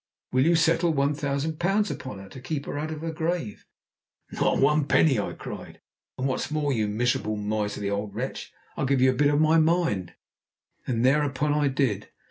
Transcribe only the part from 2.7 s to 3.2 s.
out of her